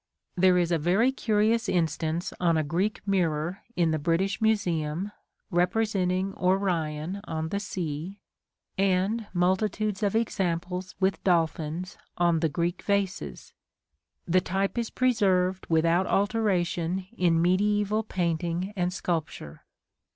There 0.35 0.57
is 0.57 0.71
a 0.71 0.79
very 0.79 1.11
curious 1.11 1.69
instance 1.69 2.33
on 2.39 2.57
a 2.57 2.63
Greek 2.63 3.05
mirror 3.07 3.61
in 3.75 3.91
the 3.91 3.99
British 3.99 4.41
Museum, 4.41 5.11
representing 5.51 6.33
Orion 6.37 7.21
on 7.25 7.49
the 7.49 7.59
Sea; 7.59 8.17
and 8.79 9.27
multitudes 9.31 10.01
of 10.01 10.15
examples 10.15 10.95
with 10.99 11.23
dolphins 11.23 11.99
on 12.17 12.39
the 12.39 12.49
Greek 12.49 12.81
vases: 12.81 13.53
the 14.27 14.41
type 14.41 14.75
is 14.75 14.89
preserved 14.89 15.67
without 15.69 16.07
alteration 16.07 17.05
in 17.15 17.37
mediæval 17.39 18.07
painting 18.07 18.73
and 18.75 18.91
sculpture. 18.91 19.65